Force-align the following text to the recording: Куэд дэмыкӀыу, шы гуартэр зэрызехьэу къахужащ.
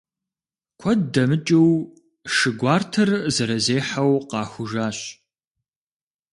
Куэд 0.79 1.01
дэмыкӀыу, 1.13 1.71
шы 2.35 2.49
гуартэр 2.59 3.09
зэрызехьэу 3.35 4.13
къахужащ. 4.29 4.99